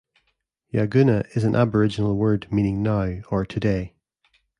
[0.73, 3.93] Yagoona is an Aboriginal word meaning 'now' or 'today'.